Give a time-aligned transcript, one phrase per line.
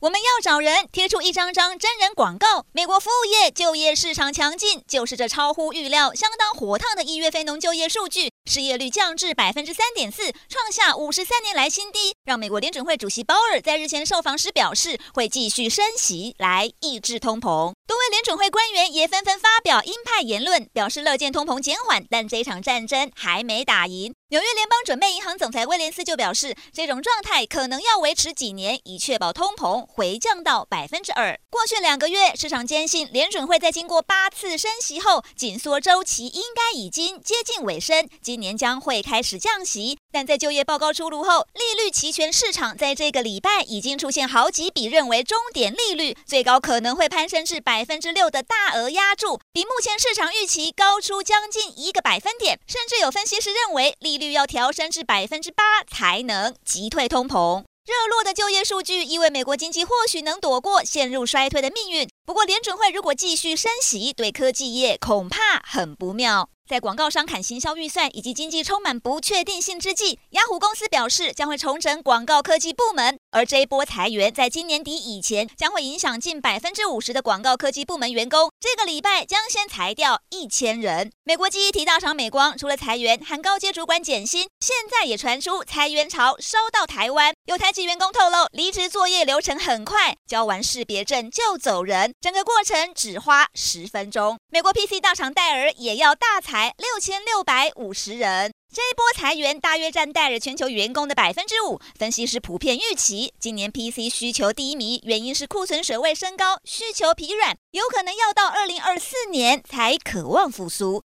[0.00, 2.64] 我们要找人贴出一张张真人广告。
[2.72, 17.72] 美国服务业就业市场强劲，就是这超乎预料、相当火烫的一月非农就业数据，失业率降至百分之三点四，创下五十三年来新低，让美国联准会主席鲍尔在日前受访时表示，会继续升息来抑制通膨。
[17.86, 24.14] 多位联准会官员也纷纷发表鹰派言论，表示乐见通膨减缓，但这场战争还没打赢。
[24.30, 31.40] 纽约联邦准备银行总裁威廉斯就表示，这种状态可能要维持几年，以确保通膨回降到百分之二。
[31.48, 39.98] 过去两个月，市场坚信联准会在经过八次升息后，紧缩周期应该已经接近尾声，今年将会开始降息。
[40.12, 57.64] 但在就业报告出炉后，利率期权市场在这个礼拜已经出现好几笔认为终点利率最高可能会攀升至百分之六的大额压注，比目前市场预期高出将近一个百分点，甚至有分析师认为利率要调升至百分之八才能击退通膨。
[57.86, 62.06] 热络的就业数据意味美国经济或许能躲过陷入衰退的命运。
[62.26, 66.50] 不过，联准会如果继续升息，对科技业恐怕很不妙。
[66.68, 78.50] 在广告商砍行销预算以及经济充满不确定性之际，雅虎公司表示将会重整广告科技部门，而这一波裁员在今年底以前将会影响近百分之五十的广告科技部门员工。
[78.58, 81.12] 这个礼拜将先裁掉一千人。
[81.24, 87.34] 美国记忆体大厂美光除了裁员，还高阶主管减薪，现在也传出裁员潮烧到台湾。
[87.44, 94.38] 有台籍员工透露，离职作业流程很快，交完识别证就走人，整个过程只花十分钟。
[94.50, 96.74] 美国 PC 大厂戴尔也要大裁。
[96.78, 101.80] 六千六百五十人，这一波裁员大约占戴尔全球员工的百分之五。
[101.98, 110.96] 分析师普遍预期，今年 PC 需求低迷，原因是库存水位升高，需求疲软，有可能要到二零二四年才渴望复苏。